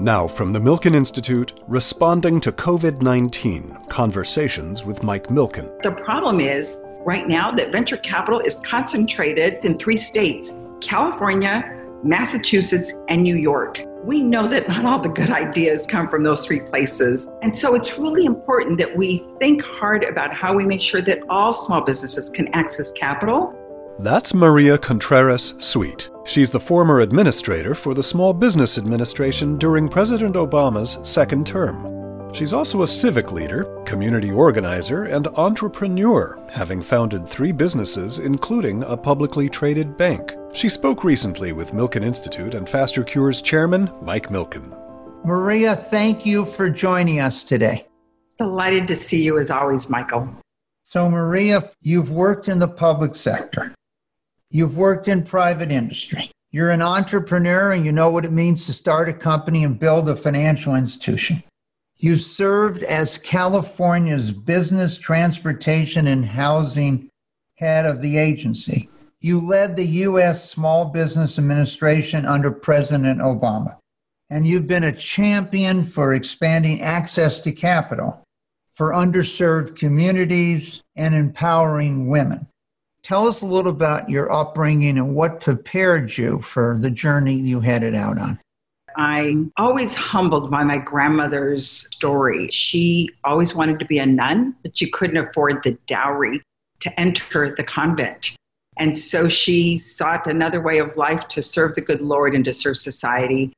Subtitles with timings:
[0.00, 5.82] Now, from the Milken Institute, responding to COVID 19 Conversations with Mike Milken.
[5.82, 11.64] The problem is, right now, that venture capital is concentrated in three states California,
[12.04, 13.80] Massachusetts, and New York.
[14.04, 17.28] We know that not all the good ideas come from those three places.
[17.42, 21.18] And so it's really important that we think hard about how we make sure that
[21.28, 23.52] all small businesses can access capital
[23.98, 26.08] that's Maria Contreras Sweet.
[26.24, 32.32] She's the former administrator for the Small Business Administration during President Obama's second term.
[32.32, 38.96] She's also a civic leader, community organizer, and entrepreneur, having founded three businesses, including a
[38.96, 40.36] publicly traded bank.
[40.52, 44.76] She spoke recently with Milken Institute and FasterCures chairman Mike Milken.
[45.24, 47.86] Maria, thank you for joining us today.
[48.38, 50.28] Delighted to see you as always, Michael.
[50.84, 53.74] So, Maria, you've worked in the public sector.
[54.50, 56.30] You've worked in private industry.
[56.50, 60.08] You're an entrepreneur and you know what it means to start a company and build
[60.08, 61.42] a financial institution.
[61.98, 67.10] You've served as California's business, transportation, and housing
[67.56, 68.88] head of the agency.
[69.20, 70.48] You led the U.S.
[70.48, 73.76] Small Business Administration under President Obama.
[74.30, 78.22] And you've been a champion for expanding access to capital
[78.74, 82.46] for underserved communities and empowering women.
[83.08, 87.58] Tell us a little about your upbringing and what prepared you for the journey you
[87.58, 88.38] headed out on.
[88.96, 92.48] I'm always humbled by my grandmother's story.
[92.48, 96.42] She always wanted to be a nun, but she couldn't afford the dowry
[96.80, 98.36] to enter the convent.
[98.76, 102.52] And so she sought another way of life to serve the good Lord and to
[102.52, 103.54] serve society.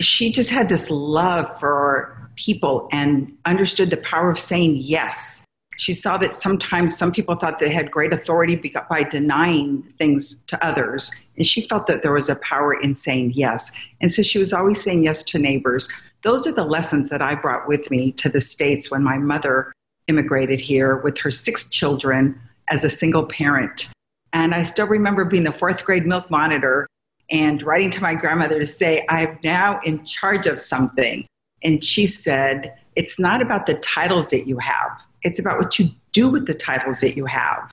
[0.00, 5.44] She just had this love for people and understood the power of saying yes
[5.76, 8.56] she saw that sometimes some people thought they had great authority
[8.88, 11.10] by denying things to others.
[11.36, 13.72] And she felt that there was a power in saying yes.
[14.00, 15.90] And so she was always saying yes to neighbors.
[16.22, 19.72] Those are the lessons that I brought with me to the States when my mother
[20.08, 23.90] immigrated here with her six children as a single parent.
[24.32, 26.86] And I still remember being the fourth grade milk monitor
[27.30, 31.26] and writing to my grandmother to say, I'm now in charge of something.
[31.64, 35.90] And she said, It's not about the titles that you have it's about what you
[36.12, 37.70] do with the titles that you have.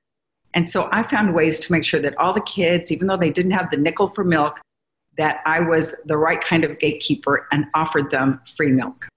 [0.53, 3.31] And so I found ways to make sure that all the kids, even though they
[3.31, 4.59] didn't have the nickel for milk,
[5.17, 9.07] that I was the right kind of gatekeeper and offered them free milk.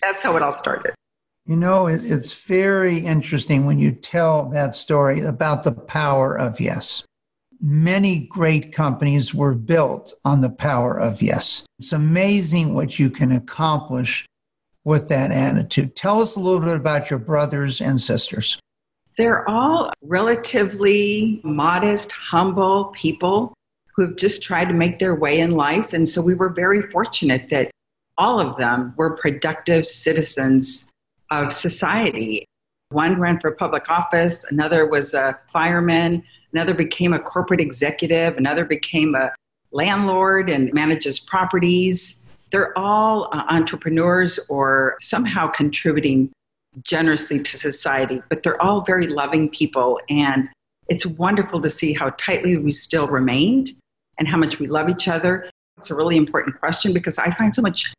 [0.00, 0.94] That's how it all started.
[1.46, 7.04] You know, it's very interesting when you tell that story about the power of yes.
[7.60, 11.64] Many great companies were built on the power of yes.
[11.78, 14.26] It's amazing what you can accomplish
[14.88, 15.94] with that attitude.
[15.94, 18.58] Tell us a little bit about your brothers and sisters.
[19.18, 23.52] They're all relatively modest, humble people
[23.94, 25.92] who have just tried to make their way in life.
[25.92, 27.70] And so we were very fortunate that
[28.16, 30.90] all of them were productive citizens
[31.30, 32.46] of society.
[32.88, 38.64] One ran for public office, another was a fireman, another became a corporate executive, another
[38.64, 39.32] became a
[39.70, 42.24] landlord and manages properties.
[42.50, 46.30] They're all uh, entrepreneurs or somehow contributing
[46.82, 50.00] generously to society, but they're all very loving people.
[50.08, 50.48] And
[50.88, 53.70] it's wonderful to see how tightly we still remained
[54.18, 55.50] and how much we love each other.
[55.76, 57.92] It's a really important question because I find so much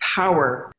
[0.00, 0.72] power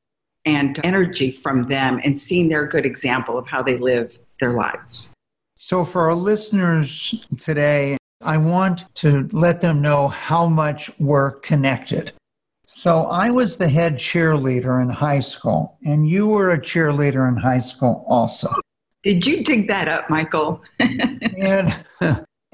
[0.45, 5.13] and energy from them and seeing their good example of how they live their lives.
[5.57, 12.13] So, for our listeners today, I want to let them know how much we're connected.
[12.77, 17.35] So I was the head cheerleader in high school, and you were a cheerleader in
[17.35, 18.53] high school also.
[19.01, 20.61] Did you dig that up, Michael?
[20.79, 21.75] and,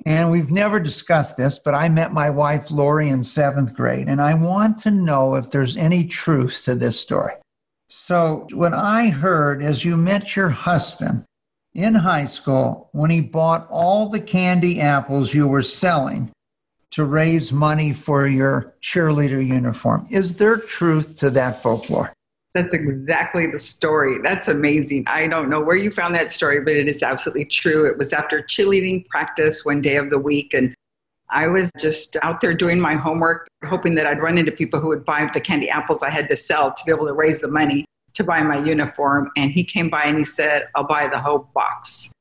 [0.06, 4.22] and we've never discussed this, but I met my wife, Lori, in seventh grade, and
[4.22, 7.34] I want to know if there's any truth to this story.
[7.90, 11.26] So, what I heard is you met your husband
[11.74, 16.32] in high school when he bought all the candy apples you were selling
[16.94, 20.06] to raise money for your cheerleader uniform.
[20.12, 22.14] Is there truth to that folklore?
[22.54, 24.20] That's exactly the story.
[24.24, 25.06] That's amazing.
[25.08, 27.88] I don't know where you found that story, but it is absolutely true.
[27.88, 30.76] It was after cheerleading practice one day of the week, and
[31.32, 34.90] I was just out there doing my homework, hoping that I'd run into people who
[34.90, 37.48] would buy the candy apples I had to sell to be able to raise the
[37.48, 39.32] money to buy my uniform.
[39.36, 42.12] And he came by and he said, I'll buy the whole box.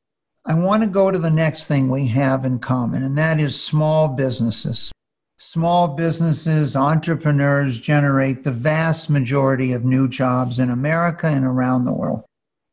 [0.45, 3.61] I want to go to the next thing we have in common, and that is
[3.61, 4.91] small businesses.
[5.39, 11.93] Small businesses, entrepreneurs generate the vast majority of new jobs in America and around the
[11.93, 12.25] world.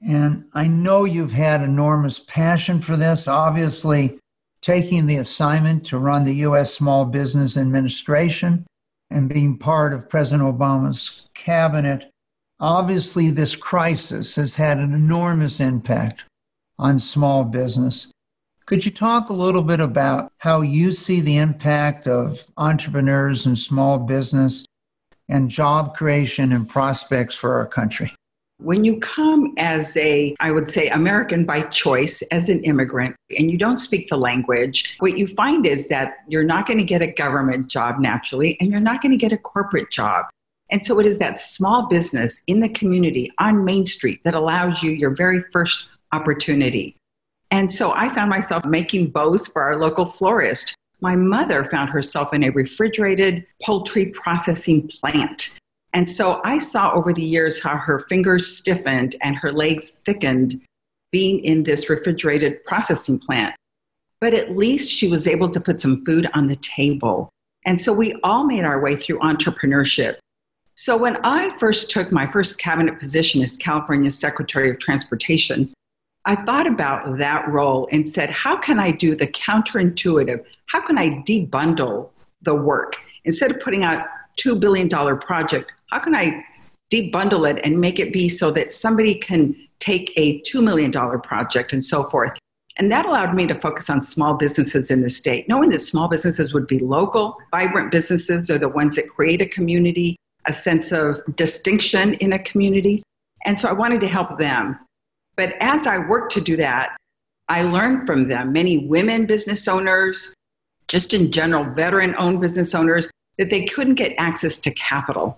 [0.07, 3.27] And I know you've had enormous passion for this.
[3.27, 4.17] Obviously,
[4.61, 6.73] taking the assignment to run the U.S.
[6.73, 8.65] Small Business Administration
[9.11, 12.09] and being part of President Obama's cabinet,
[12.59, 16.23] obviously this crisis has had an enormous impact
[16.79, 18.11] on small business.
[18.65, 23.57] Could you talk a little bit about how you see the impact of entrepreneurs and
[23.57, 24.65] small business
[25.27, 28.13] and job creation and prospects for our country?
[28.61, 33.49] When you come as a, I would say, American by choice, as an immigrant, and
[33.49, 37.01] you don't speak the language, what you find is that you're not going to get
[37.01, 40.25] a government job naturally, and you're not going to get a corporate job.
[40.71, 44.83] And so it is that small business in the community on Main Street that allows
[44.83, 46.95] you your very first opportunity.
[47.51, 50.75] And so I found myself making bows for our local florist.
[51.01, 55.57] My mother found herself in a refrigerated poultry processing plant.
[55.93, 60.61] And so I saw over the years how her fingers stiffened and her legs thickened
[61.11, 63.55] being in this refrigerated processing plant.
[64.21, 67.29] But at least she was able to put some food on the table.
[67.65, 70.17] And so we all made our way through entrepreneurship.
[70.75, 75.73] So when I first took my first cabinet position as California Secretary of Transportation,
[76.29, 80.45] I thought about that role and said, how can I do the counterintuitive?
[80.67, 82.09] How can I debundle
[82.43, 82.97] the work?
[83.25, 84.05] Instead of putting out
[84.39, 84.87] $2 billion
[85.17, 86.45] project, how can I
[86.93, 91.73] debundle it and make it be so that somebody can take a $2 million project
[91.73, 92.33] and so forth?
[92.77, 96.07] And that allowed me to focus on small businesses in the state, knowing that small
[96.07, 100.15] businesses would be local, vibrant businesses are the ones that create a community,
[100.45, 103.01] a sense of distinction in a community.
[103.45, 104.77] And so I wanted to help them.
[105.39, 106.97] But as I worked to do that,
[107.47, 110.33] I learned from them, many women business owners,
[110.89, 115.37] just in general, veteran owned business owners, that they couldn't get access to capital.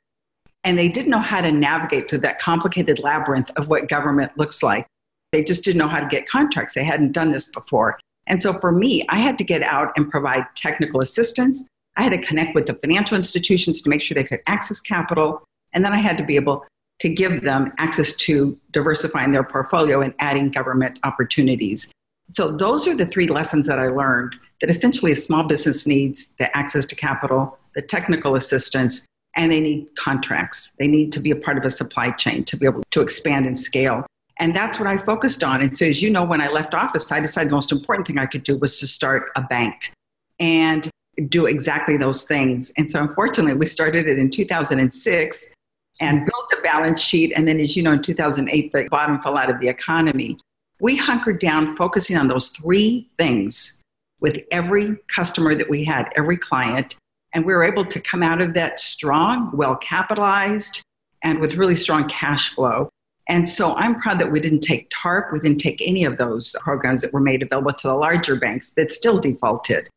[0.64, 4.64] And they didn't know how to navigate through that complicated labyrinth of what government looks
[4.64, 4.88] like.
[5.34, 6.74] They just didn't know how to get contracts.
[6.74, 8.00] They hadn't done this before.
[8.26, 11.68] And so for me, I had to get out and provide technical assistance.
[11.96, 15.44] I had to connect with the financial institutions to make sure they could access capital.
[15.74, 16.66] And then I had to be able
[17.02, 21.92] to give them access to diversifying their portfolio and adding government opportunities.
[22.30, 26.36] So those are the three lessons that I learned that essentially a small business needs
[26.36, 29.04] the access to capital, the technical assistance,
[29.36, 30.76] and they need contracts.
[30.78, 33.48] They need to be a part of a supply chain to be able to expand
[33.48, 34.06] and scale.
[34.38, 35.60] And that's what I focused on.
[35.64, 38.20] And so, as you know, when I left office, I decided the most important thing
[38.20, 39.92] I could do was to start a bank
[40.40, 40.88] and
[41.30, 42.72] do exactly those things.
[42.78, 45.56] And so, unfortunately, we started it in 2006
[46.02, 47.32] and built a balance sheet.
[47.36, 50.38] And then, as you know, in 2008, the bottom fell out of the economy.
[50.82, 53.82] We hunkered down focusing on those three things
[54.20, 56.96] with every customer that we had, every client.
[57.34, 60.82] And we were able to come out of that strong, well capitalized,
[61.24, 62.90] and with really strong cash flow.
[63.30, 66.56] And so I'm proud that we didn't take TARP, we didn't take any of those
[66.60, 69.88] programs that were made available to the larger banks that still defaulted.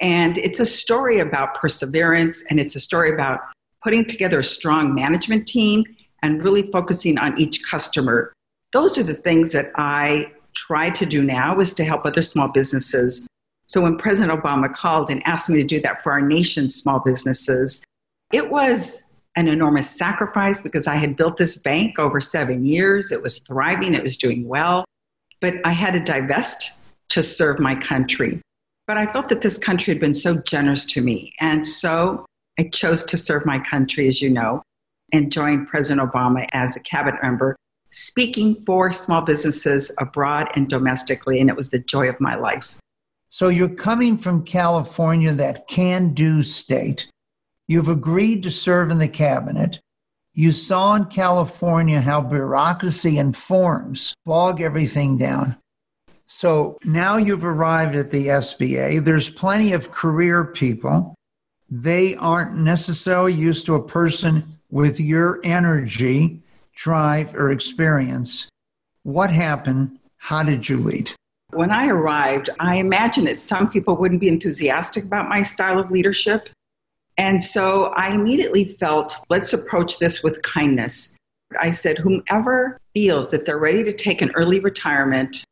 [0.00, 3.40] And it's a story about perseverance and it's a story about
[3.82, 5.84] putting together a strong management team
[6.22, 8.32] and really focusing on each customer.
[8.72, 12.48] Those are the things that I try to do now is to help other small
[12.48, 13.26] businesses
[13.70, 16.98] so when President Obama called and asked me to do that for our nation's small
[16.98, 17.84] businesses,
[18.32, 19.04] it was
[19.36, 23.12] an enormous sacrifice because I had built this bank over seven years.
[23.12, 24.84] It was thriving, it was doing well,
[25.40, 26.80] but I had to divest
[27.10, 28.40] to serve my country.
[28.88, 31.32] But I felt that this country had been so generous to me.
[31.40, 32.26] And so
[32.60, 34.62] I chose to serve my country, as you know,
[35.14, 37.56] and joined President Obama as a cabinet member,
[37.90, 41.40] speaking for small businesses abroad and domestically.
[41.40, 42.76] And it was the joy of my life.
[43.30, 47.06] So you're coming from California, that can do state.
[47.66, 49.80] You've agreed to serve in the cabinet.
[50.34, 55.56] You saw in California how bureaucracy and forms bog everything down.
[56.26, 59.02] So now you've arrived at the SBA.
[59.02, 61.14] There's plenty of career people.
[61.70, 66.42] They aren't necessarily used to a person with your energy,
[66.74, 68.48] drive, or experience.
[69.04, 69.98] What happened?
[70.16, 71.12] How did you lead?
[71.52, 75.90] When I arrived, I imagined that some people wouldn't be enthusiastic about my style of
[75.90, 76.48] leadership.
[77.16, 81.16] And so I immediately felt, let's approach this with kindness.
[81.60, 85.44] I said, whomever feels that they're ready to take an early retirement,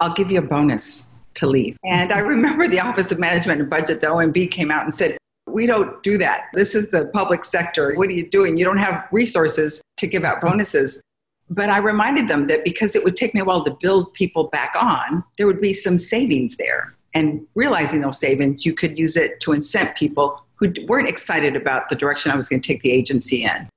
[0.00, 1.76] I'll give you a bonus to leave.
[1.84, 5.16] And I remember the Office of Management and Budget, the OMB, came out and said,
[5.46, 6.46] we don't do that.
[6.52, 7.94] This is the public sector.
[7.94, 8.56] What are you doing?
[8.56, 11.02] You don't have resources to give out bonuses.
[11.48, 14.48] But I reminded them that because it would take me a while to build people
[14.48, 16.94] back on, there would be some savings there.
[17.14, 21.88] And realizing those savings, you could use it to incent people who weren't excited about
[21.88, 23.68] the direction I was going to take the agency in.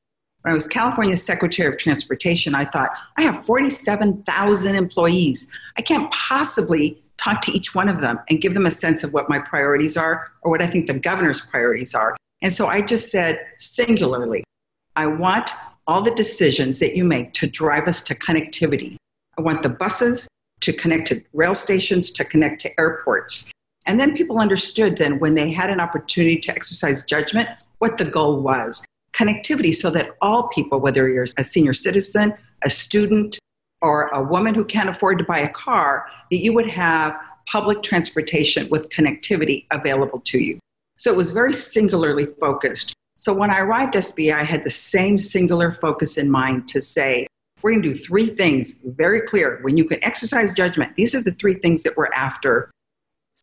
[0.42, 5.52] When I was California Secretary of Transportation, I thought, I have 47,000 employees.
[5.78, 9.14] I can't possibly talk to each one of them and give them a sense of
[9.14, 12.16] what my priorities are or what I think the governor's priorities are.
[12.42, 14.44] And so I just said singularly,
[14.96, 15.52] I want
[15.86, 18.96] all the decisions that you make to drive us to connectivity.
[19.38, 20.28] I want the buses
[20.62, 23.52] to connect to rail stations, to connect to airports.
[23.86, 27.50] And then people understood then when they had an opportunity to exercise judgment,
[27.80, 32.34] what the goal was connectivity so that all people, whether you're a senior citizen,
[32.64, 33.40] a student,
[33.82, 37.18] or a woman who can't afford to buy a car, that you would have
[37.48, 40.60] public transportation with connectivity available to you.
[40.98, 42.94] So it was very singularly focused.
[43.18, 46.82] So when I arrived at SBA, I had the same singular focus in mind to
[46.82, 47.28] say,
[47.62, 49.60] we're going to do three things very clear.
[49.62, 52.72] When you can exercise judgment, these are the three things that we're after.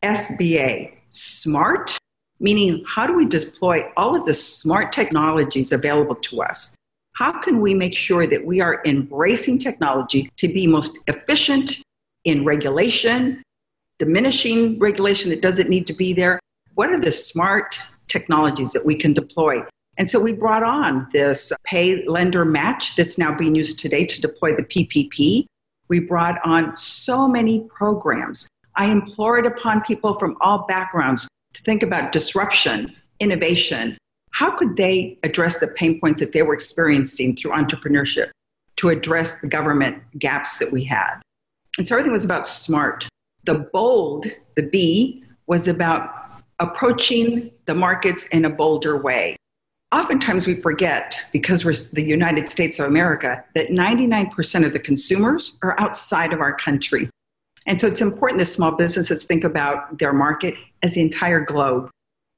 [0.02, 1.98] SBA, smart,
[2.40, 6.76] meaning how do we deploy all of the smart technologies available to us?
[7.16, 11.80] How can we make sure that we are embracing technology to be most efficient
[12.24, 13.42] in regulation,
[13.98, 16.38] diminishing regulation that doesn't need to be there?
[16.74, 19.62] What are the smart technologies that we can deploy?
[19.96, 24.20] And so we brought on this pay lender match that's now being used today to
[24.20, 25.46] deploy the PPP.
[25.88, 28.46] We brought on so many programs.
[28.74, 33.96] I implored upon people from all backgrounds to think about disruption, innovation.
[34.36, 38.28] How could they address the pain points that they were experiencing through entrepreneurship
[38.76, 41.22] to address the government gaps that we had?
[41.78, 43.08] And so everything was about smart.
[43.44, 46.10] The bold, the B, was about
[46.58, 49.36] approaching the markets in a bolder way.
[49.90, 55.56] Oftentimes we forget, because we're the United States of America, that 99% of the consumers
[55.62, 57.08] are outside of our country.
[57.64, 61.88] And so it's important that small businesses think about their market as the entire globe.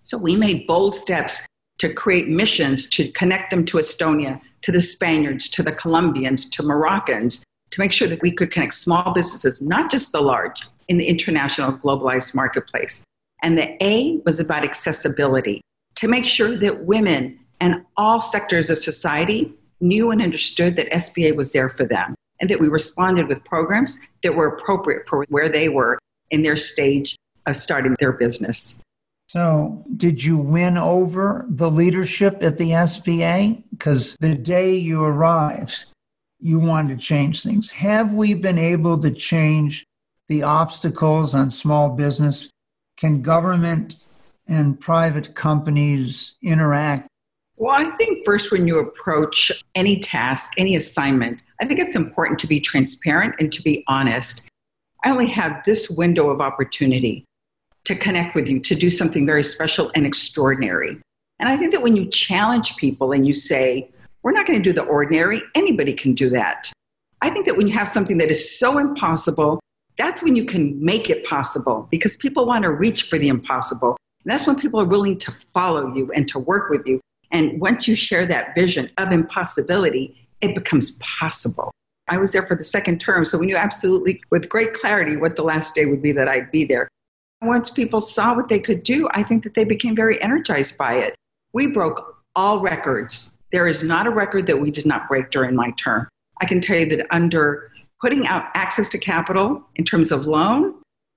[0.04, 1.44] So we made bold steps
[1.78, 6.62] to create missions to connect them to Estonia, to the Spaniards, to the Colombians, to
[6.62, 10.98] Moroccans, to make sure that we could connect small businesses, not just the large, in
[10.98, 13.04] the international globalized marketplace.
[13.42, 15.60] And the A was about accessibility,
[15.96, 21.36] to make sure that women and all sectors of society knew and understood that SBA
[21.36, 25.48] was there for them and that we responded with programs that were appropriate for where
[25.48, 25.98] they were
[26.30, 27.16] in their stage
[27.46, 28.80] of starting their business.
[29.28, 33.62] So, did you win over the leadership at the SBA?
[33.70, 35.84] Because the day you arrived,
[36.40, 37.70] you wanted to change things.
[37.72, 39.84] Have we been able to change
[40.28, 42.48] the obstacles on small business?
[42.96, 43.96] Can government
[44.48, 47.06] and private companies interact?
[47.58, 52.38] Well, I think first, when you approach any task, any assignment, I think it's important
[52.38, 54.48] to be transparent and to be honest.
[55.04, 57.27] I only have this window of opportunity
[57.88, 61.00] to connect with you, to do something very special and extraordinary.
[61.38, 63.90] And I think that when you challenge people and you say,
[64.22, 66.70] we're not going to do the ordinary, anybody can do that.
[67.22, 69.58] I think that when you have something that is so impossible,
[69.96, 73.96] that's when you can make it possible because people want to reach for the impossible.
[74.22, 77.00] And that's when people are willing to follow you and to work with you.
[77.30, 81.70] And once you share that vision of impossibility, it becomes possible.
[82.10, 85.36] I was there for the second term, so we knew absolutely with great clarity what
[85.36, 86.88] the last day would be that I'd be there.
[87.42, 90.94] Once people saw what they could do, I think that they became very energized by
[90.94, 91.14] it.
[91.52, 93.38] We broke all records.
[93.52, 96.08] There is not a record that we did not break during my term.
[96.40, 100.74] I can tell you that under putting out access to capital in terms of loan,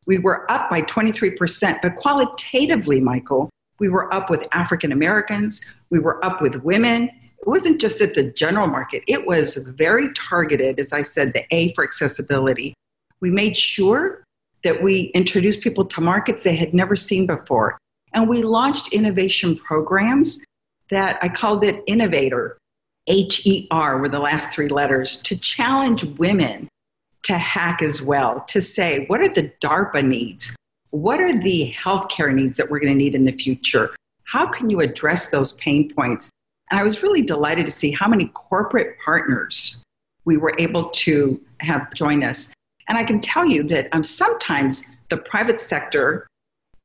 [0.07, 1.79] we were up by 23%.
[1.81, 3.49] But qualitatively, Michael,
[3.79, 7.09] we were up with African Americans, we were up with women,
[7.39, 11.43] it wasn't just at the general market, it was very targeted, as I said, the
[11.51, 12.75] A for accessibility.
[13.19, 14.23] We made sure
[14.63, 17.77] that we introduced people to markets they had never seen before.
[18.13, 20.43] And we launched innovation programs
[20.89, 22.55] that I called it InnovateHER,
[23.07, 26.67] H E R were the last three letters, to challenge women
[27.23, 30.55] to hack as well, to say, what are the DARPA needs?
[30.89, 33.95] What are the healthcare needs that we're going to need in the future?
[34.25, 36.29] How can you address those pain points?
[36.69, 39.83] And I was really delighted to see how many corporate partners
[40.25, 42.53] we were able to have join us.
[42.91, 46.27] And I can tell you that um, sometimes the private sector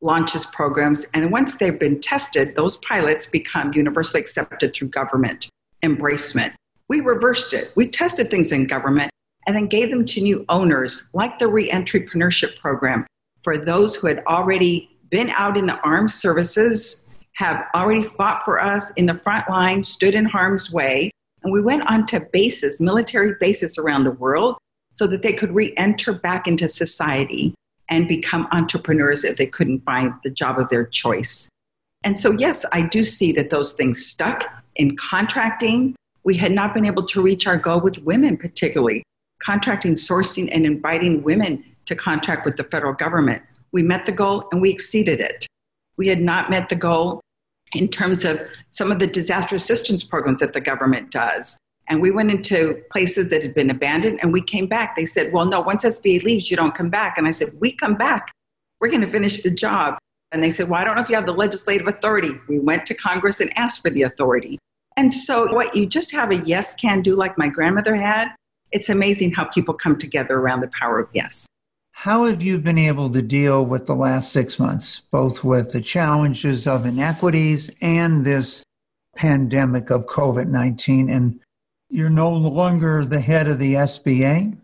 [0.01, 5.49] launches programs, and once they've been tested, those pilots become universally accepted through government
[5.85, 6.55] embracement.
[6.89, 7.73] We reversed it.
[7.75, 9.11] We tested things in government
[9.49, 13.05] and then gave them to new owners, like the Reentrepreneurship Program,
[13.43, 18.63] for those who had already been out in the armed services have already fought for
[18.63, 21.11] us in the front line, stood in harm's way.
[21.43, 24.57] And we went on to bases, military bases around the world,
[24.97, 27.55] so that they could re enter back into society
[27.89, 31.49] and become entrepreneurs if they couldn't find the job of their choice.
[32.03, 35.95] And so, yes, I do see that those things stuck in contracting.
[36.25, 39.03] We had not been able to reach our goal with women, particularly
[39.39, 43.43] contracting, sourcing, and inviting women to contract with the federal government.
[43.73, 45.47] We met the goal and we exceeded it.
[45.97, 47.21] We had not met the goal
[47.73, 51.59] in terms of some of the disaster assistance programs that the government does.
[51.89, 54.97] And we went into places that had been abandoned and we came back.
[54.97, 57.17] They said, Well, no, once SBA leaves, you don't come back.
[57.17, 58.33] And I said, We come back.
[58.81, 59.99] We're going to finish the job.
[60.33, 62.33] And they said, Well, I don't know if you have the legislative authority.
[62.49, 64.59] We went to Congress and asked for the authority.
[64.97, 68.29] And so, what you just have a yes can do like my grandmother had,
[68.73, 71.47] it's amazing how people come together around the power of yes.
[71.93, 75.81] How have you been able to deal with the last six months, both with the
[75.81, 78.63] challenges of inequities and this
[79.17, 81.09] pandemic of COVID 19?
[81.09, 81.41] And
[81.97, 84.55] you're no longer the head of the SBA,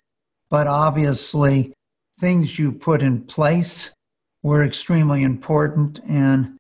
[0.51, 1.73] but obviously
[2.21, 3.91] things you put in place
[4.43, 5.99] were extremely important.
[6.07, 6.59] And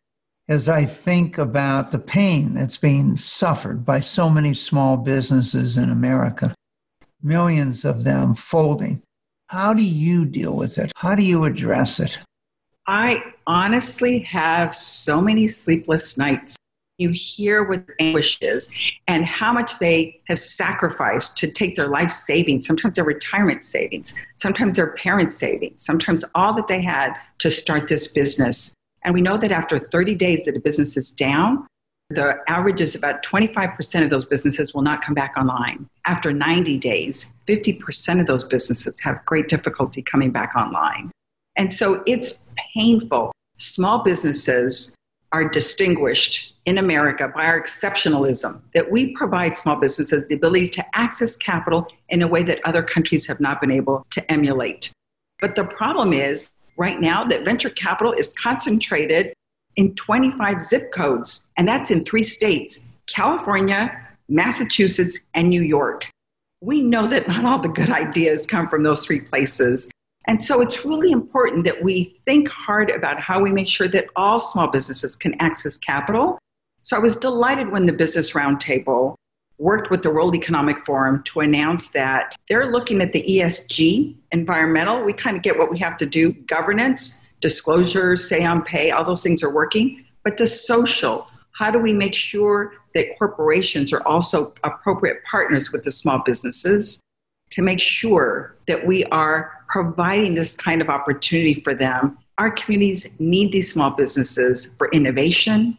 [0.48, 5.90] as I think about the pain that's being suffered by so many small businesses in
[5.90, 6.54] America,
[7.22, 9.02] millions of them folding,
[9.48, 10.90] how do you deal with it?
[10.96, 12.18] How do you address it?
[12.86, 16.56] I honestly have so many sleepless nights
[17.02, 18.70] you hear what anguish is
[19.06, 24.16] and how much they have sacrificed to take their life savings, sometimes their retirement savings,
[24.36, 28.74] sometimes their parents' savings, sometimes all that they had to start this business.
[29.02, 31.66] And we know that after 30 days that a business is down,
[32.10, 35.88] the average is about 25% of those businesses will not come back online.
[36.06, 41.10] After 90 days, 50% of those businesses have great difficulty coming back online.
[41.56, 43.32] And so it's painful.
[43.56, 44.94] Small businesses
[45.32, 50.84] are distinguished in America by our exceptionalism, that we provide small businesses the ability to
[50.96, 54.92] access capital in a way that other countries have not been able to emulate.
[55.40, 59.32] But the problem is, right now, that venture capital is concentrated
[59.76, 66.08] in 25 zip codes, and that's in three states California, Massachusetts, and New York.
[66.60, 69.90] We know that not all the good ideas come from those three places.
[70.26, 74.06] And so it's really important that we think hard about how we make sure that
[74.14, 76.38] all small businesses can access capital.
[76.82, 79.16] So I was delighted when the Business Roundtable
[79.58, 85.04] worked with the World Economic Forum to announce that they're looking at the ESG, environmental.
[85.04, 89.04] We kind of get what we have to do, governance, disclosure, say on pay, all
[89.04, 90.04] those things are working.
[90.24, 95.84] But the social, how do we make sure that corporations are also appropriate partners with
[95.84, 97.02] the small businesses
[97.50, 102.18] to make sure that we are providing this kind of opportunity for them.
[102.36, 105.78] Our communities need these small businesses for innovation.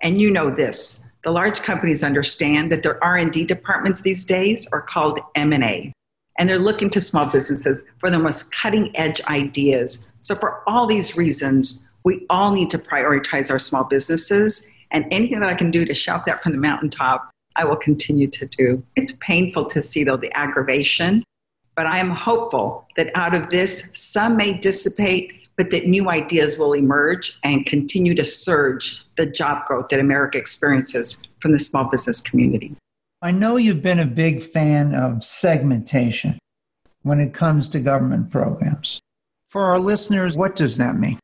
[0.00, 4.80] And you know this, the large companies understand that their R&D departments these days are
[4.80, 5.92] called M&A.
[6.38, 10.06] And they're looking to small businesses for the most cutting edge ideas.
[10.20, 15.40] So for all these reasons, we all need to prioritize our small businesses and anything
[15.40, 18.82] that I can do to shout that from the mountaintop, I will continue to do.
[18.96, 21.22] It's painful to see though the aggravation
[21.76, 26.58] but I am hopeful that out of this, some may dissipate, but that new ideas
[26.58, 31.84] will emerge and continue to surge the job growth that America experiences from the small
[31.84, 32.74] business community.
[33.22, 36.38] I know you've been a big fan of segmentation
[37.02, 39.00] when it comes to government programs.
[39.50, 41.18] For our listeners, what does that mean?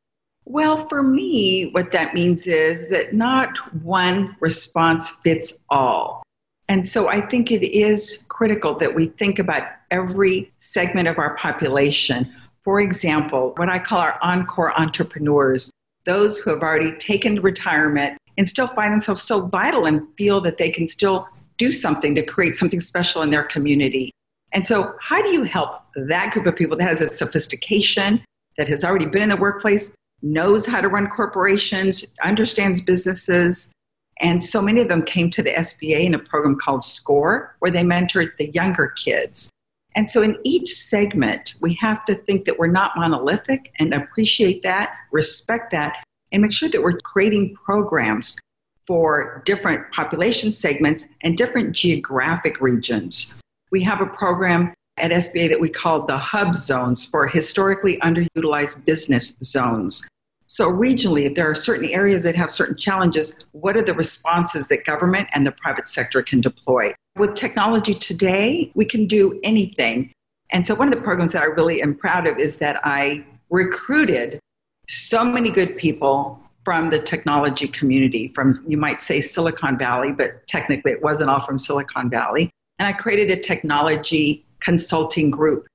[0.45, 6.23] Well, for me, what that means is that not one response fits all.
[6.72, 11.37] And so I think it is critical that we think about every segment of our
[11.37, 12.35] population.
[12.62, 15.70] For example, what I call our encore entrepreneurs,
[16.06, 20.56] those who have already taken retirement and still find themselves so vital and feel that
[20.56, 24.11] they can still do something to create something special in their community.
[24.54, 28.24] And so, how do you help that group of people that has a sophistication,
[28.56, 33.74] that has already been in the workplace, knows how to run corporations, understands businesses,
[34.22, 37.72] and so many of them came to the SBA in a program called SCORE, where
[37.72, 39.50] they mentored the younger kids.
[39.94, 44.62] And so in each segment, we have to think that we're not monolithic and appreciate
[44.62, 45.96] that, respect that,
[46.30, 48.38] and make sure that we're creating programs
[48.87, 53.38] for different population segments and different geographic regions.
[53.70, 59.35] We have a program at SBA that we call the HUBZones for historically underutilized business
[59.42, 60.06] zones.
[60.53, 64.69] So, regionally, if there are certain areas that have certain challenges, what are the responses
[64.69, 66.93] that government and the private sector can deploy?
[67.17, 70.12] With technology today, we can do anything.
[70.51, 73.25] And so, one of the programs that I really am proud of is that I
[73.49, 74.41] recruited
[74.91, 80.47] so many good people from the technology community, from you might say Silicon Valley, but
[80.49, 82.51] technically it wasn't all from Silicon Valley.
[82.79, 85.67] And I created a technology consulting group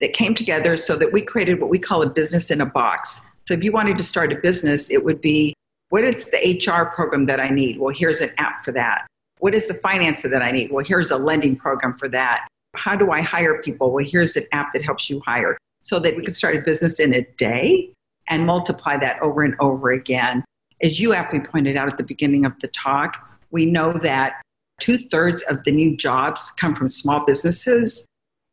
[0.00, 3.30] that came together so that we created what we call a business in a box.
[3.46, 5.54] So if you wanted to start a business, it would be
[5.90, 7.78] what is the HR program that I need?
[7.78, 9.06] Well, here's an app for that.
[9.38, 10.72] What is the finance that I need?
[10.72, 12.48] Well, here's a lending program for that.
[12.74, 13.92] How do I hire people?
[13.92, 16.98] Well, here's an app that helps you hire so that we can start a business
[16.98, 17.92] in a day
[18.28, 20.42] and multiply that over and over again.
[20.82, 24.40] As you aptly pointed out at the beginning of the talk, we know that
[24.80, 28.06] two thirds of the new jobs come from small businesses,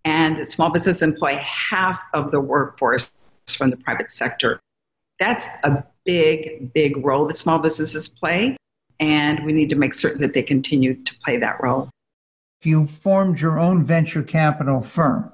[0.04, 3.12] and small businesses employ half of the workforce
[3.48, 4.60] from the private sector.
[5.22, 8.58] That's a big, big role that small businesses play,
[9.00, 11.92] and we need to make certain that they continue to play that role.
[12.64, 15.32] You formed your own venture capital firm,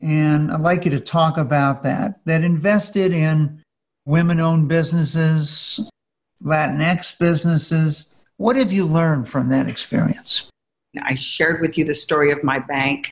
[0.00, 3.60] and I'd like you to talk about that, that invested in
[4.04, 5.80] women owned businesses,
[6.44, 8.06] Latinx businesses.
[8.36, 10.48] What have you learned from that experience?
[11.02, 13.10] I shared with you the story of my bank.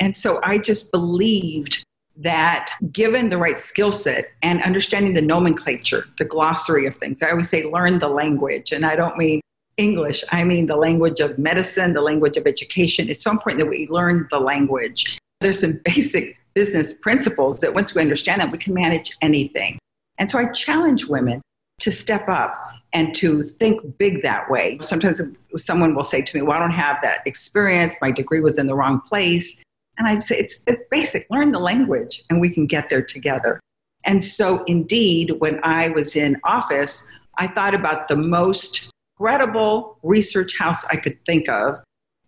[0.00, 1.84] And so I just believed
[2.16, 7.30] that given the right skill set and understanding the nomenclature, the glossary of things, I
[7.30, 8.72] always say learn the language.
[8.72, 9.40] And I don't mean
[9.76, 13.08] English, I mean the language of medicine, the language of education.
[13.08, 15.18] It's so important that we learn the language.
[15.40, 19.78] There's some basic business principles that once we understand that, we can manage anything.
[20.18, 21.40] And so I challenge women
[21.80, 22.54] to step up
[22.92, 24.78] and to think big that way.
[24.82, 25.20] Sometimes
[25.56, 27.96] someone will say to me, Well, I don't have that experience.
[28.00, 29.62] My degree was in the wrong place.
[30.02, 31.26] And I'd say, It's, it's basic.
[31.30, 33.60] Learn the language and we can get there together.
[34.04, 37.06] And so, indeed, when I was in office,
[37.38, 41.80] I thought about the most credible research house I could think of,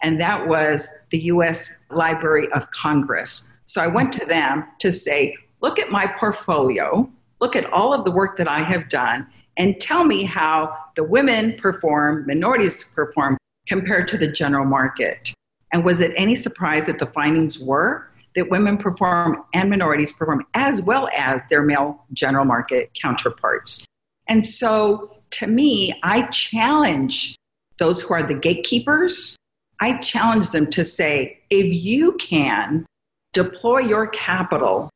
[0.03, 3.53] and that was the US Library of Congress.
[3.67, 7.11] So I went to them to say, Look at my portfolio
[7.41, 9.27] look at all of the work that I have done
[9.59, 15.35] and tell me how the women perform, minorities perform compared to the general market.
[15.75, 20.47] And was it any surprise that the findings were that women perform and minorities perform
[20.55, 23.85] as well as their male general market counterparts?
[24.29, 27.35] And so to me, I challenge
[27.81, 29.37] those who are the gatekeepers.
[29.81, 32.87] I challenge them to say, if you can
[33.33, 34.91] deploy your capital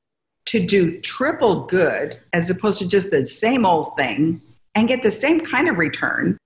[0.47, 4.41] to do triple good as opposed to just the same old thing
[4.77, 6.39] and get the same kind of return,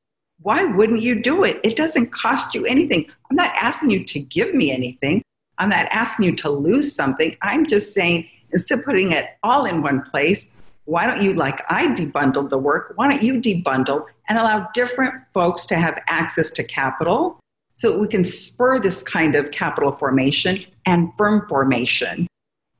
[0.42, 1.60] why wouldn't you do it?
[1.62, 3.06] It doesn't cost you anything.
[3.30, 5.22] I'm not asking you to give me anything.
[5.58, 7.36] I'm not asking you to lose something.
[7.42, 10.50] I'm just saying, instead of putting it all in one place,
[10.84, 15.14] why don't you, like I debundled the work, why don't you debundle and allow different
[15.32, 17.38] folks to have access to capital
[17.74, 22.26] so we can spur this kind of capital formation and firm formation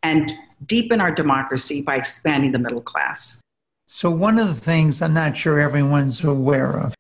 [0.03, 0.33] and
[0.67, 3.41] deepen our democracy by expanding the middle class.
[3.87, 6.95] So, one of the things I'm not sure everyone's aware of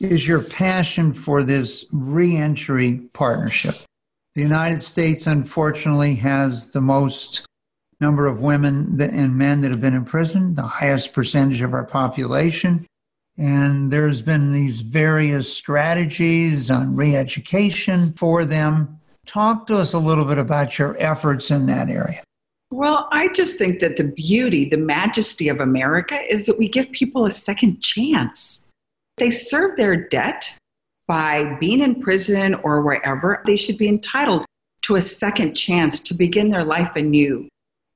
[0.00, 3.76] is your passion for this reentry partnership.
[4.34, 7.46] The United States, unfortunately, has the most
[8.00, 11.86] number of women and men that have been in prison, the highest percentage of our
[11.86, 12.86] population.
[13.38, 19.00] And there's been these various strategies on re education for them.
[19.26, 22.22] Talk to us a little bit about your efforts in that area.
[22.70, 26.90] Well, I just think that the beauty, the majesty of America is that we give
[26.92, 28.65] people a second chance.
[29.16, 30.58] They serve their debt
[31.06, 33.42] by being in prison or wherever.
[33.46, 34.44] They should be entitled
[34.82, 37.48] to a second chance to begin their life anew.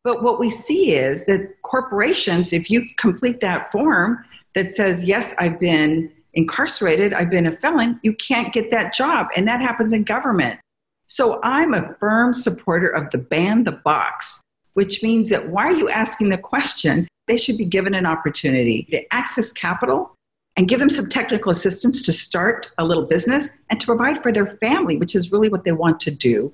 [0.03, 5.35] But what we see is that corporations, if you complete that form that says, Yes,
[5.39, 9.27] I've been incarcerated, I've been a felon, you can't get that job.
[9.37, 10.59] And that happens in government.
[11.07, 14.43] So I'm a firm supporter of the ban the box
[14.75, 17.09] which means that why are you asking the question?
[17.27, 20.15] They should be given an opportunity to access capital
[20.61, 24.31] and give them some technical assistance to start a little business and to provide for
[24.31, 26.53] their family, which is really what they want to do.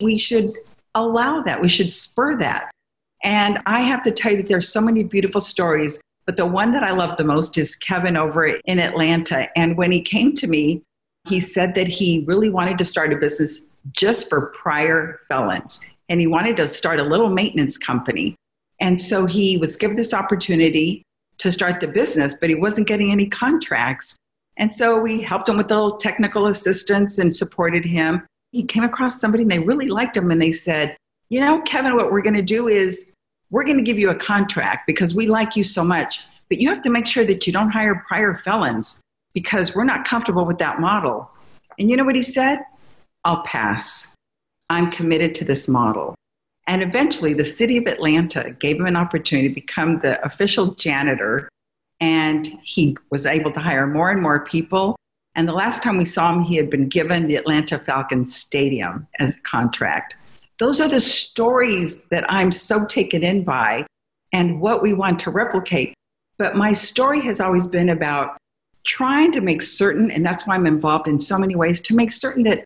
[0.00, 0.52] We should
[0.94, 2.70] allow that, we should spur that.
[3.24, 6.70] And I have to tell you that there's so many beautiful stories, but the one
[6.70, 9.48] that I love the most is Kevin over in Atlanta.
[9.58, 10.84] And when he came to me,
[11.26, 16.20] he said that he really wanted to start a business just for prior felons and
[16.20, 18.36] he wanted to start a little maintenance company.
[18.80, 21.02] And so he was given this opportunity
[21.38, 24.16] to start the business, but he wasn't getting any contracts.
[24.56, 28.26] And so we helped him with the little technical assistance and supported him.
[28.50, 30.96] He came across somebody and they really liked him and they said,
[31.28, 33.12] You know, Kevin, what we're going to do is
[33.50, 36.68] we're going to give you a contract because we like you so much, but you
[36.68, 39.00] have to make sure that you don't hire prior felons
[39.32, 41.30] because we're not comfortable with that model.
[41.78, 42.58] And you know what he said?
[43.24, 44.14] I'll pass.
[44.68, 46.14] I'm committed to this model.
[46.68, 51.48] And eventually, the city of Atlanta gave him an opportunity to become the official janitor.
[51.98, 54.94] And he was able to hire more and more people.
[55.34, 59.06] And the last time we saw him, he had been given the Atlanta Falcons Stadium
[59.18, 60.14] as a contract.
[60.58, 63.86] Those are the stories that I'm so taken in by
[64.32, 65.94] and what we want to replicate.
[66.36, 68.36] But my story has always been about
[68.84, 72.12] trying to make certain, and that's why I'm involved in so many ways, to make
[72.12, 72.64] certain that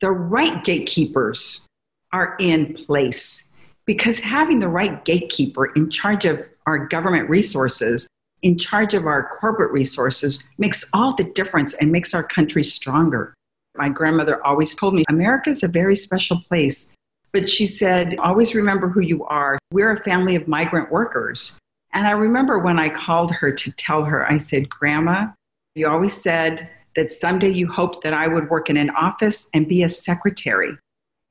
[0.00, 1.66] the right gatekeepers
[2.12, 3.52] are in place
[3.86, 8.08] because having the right gatekeeper in charge of our government resources,
[8.42, 13.34] in charge of our corporate resources, makes all the difference and makes our country stronger.
[13.76, 16.92] My grandmother always told me America is a very special place.
[17.32, 19.58] But she said, always remember who you are.
[19.72, 21.58] We're a family of migrant workers.
[21.92, 25.28] And I remember when I called her to tell her, I said, Grandma,
[25.74, 29.68] you always said that someday you hoped that I would work in an office and
[29.68, 30.76] be a secretary.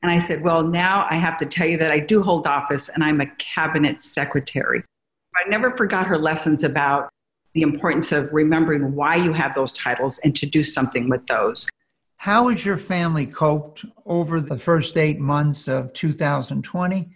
[0.02, 2.90] And I said, Well, now I have to tell you that I do hold office
[2.90, 4.84] and I'm a cabinet secretary.
[5.36, 7.10] I never forgot her lessons about
[7.54, 11.70] the importance of remembering why you have those titles and to do something with those.
[12.18, 17.10] How has your family coped over the first eight months of 2020?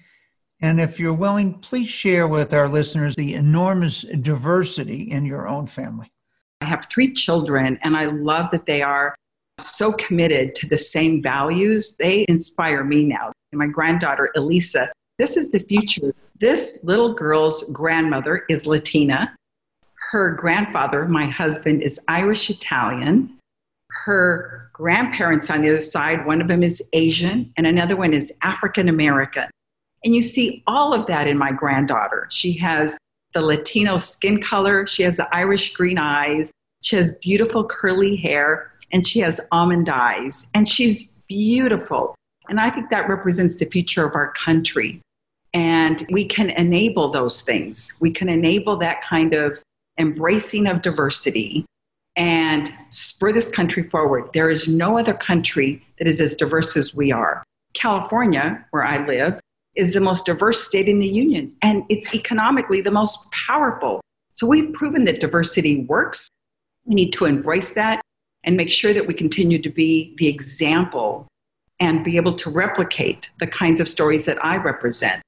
[0.61, 5.67] And if you're willing, please share with our listeners the enormous diversity in your own
[5.67, 6.09] family.
[6.61, 9.13] I have three children, and I love that they are
[9.59, 11.95] so committed to the same values.
[11.97, 13.31] They inspire me now.
[13.53, 16.13] My granddaughter, Elisa, this is the future.
[16.39, 19.35] This little girl's grandmother is Latina.
[20.11, 23.37] Her grandfather, my husband, is Irish Italian
[23.93, 28.33] her grandparents on the other side, one of them is Asian and another one is
[28.41, 29.45] African American.
[30.03, 32.27] And you see all of that in my granddaughter.
[32.29, 32.97] She has
[33.33, 38.72] the Latino skin color, she has the Irish green eyes, she has beautiful curly hair,
[38.93, 40.47] and she has almond eyes.
[40.53, 42.15] And she's beautiful.
[42.47, 45.01] And I think that represents the future of our country.
[45.53, 47.97] And we can enable those things.
[47.99, 49.61] We can enable that kind of
[49.97, 51.65] embracing of diversity
[52.15, 54.29] and spur this country forward.
[54.33, 57.43] There is no other country that is as diverse as we are.
[57.73, 59.39] California, where I live,
[59.75, 64.01] is the most diverse state in the union, and it's economically the most powerful.
[64.35, 66.27] So we've proven that diversity works.
[66.85, 68.01] We need to embrace that
[68.43, 71.27] and make sure that we continue to be the example
[71.79, 75.21] and be able to replicate the kinds of stories that I represent.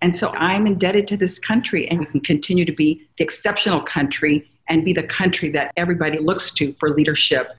[0.00, 3.80] And so I'm indebted to this country, and we can continue to be the exceptional
[3.80, 7.56] country and be the country that everybody looks to for leadership.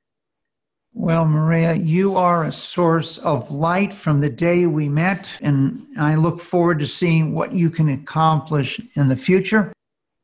[0.93, 6.15] Well, Maria, you are a source of light from the day we met, and I
[6.15, 9.72] look forward to seeing what you can accomplish in the future.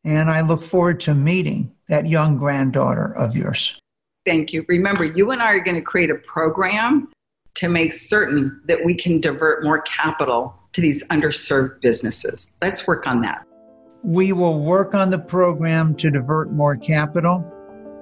[0.04, 3.80] And I look forward to meeting that young granddaughter of yours.
[4.26, 4.66] Thank you.
[4.68, 7.12] Remember, you and I are going to create a program
[7.56, 12.54] to make certain that we can divert more capital to these underserved businesses.
[12.62, 13.46] Let's work on that.
[14.04, 17.52] We will work on the program to divert more capital.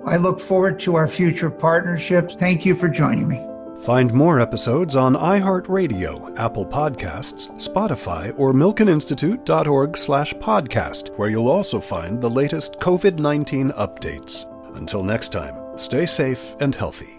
[0.05, 2.35] I look forward to our future partnerships.
[2.35, 3.45] Thank you for joining me.
[3.85, 11.79] Find more episodes on iHeartRadio, Apple Podcasts, Spotify, or milkeninstitute.org slash podcast, where you'll also
[11.79, 14.45] find the latest COVID-19 updates.
[14.75, 17.12] Until next time, stay safe and healthy.